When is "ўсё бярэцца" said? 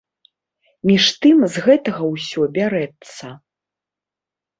2.13-3.27